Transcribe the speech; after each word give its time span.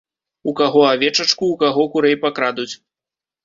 У 0.51 0.53
каго 0.59 0.81
авечачку, 0.93 1.51
у 1.53 1.59
каго 1.67 1.87
курэй 1.95 2.21
пакрадуць. 2.27 2.71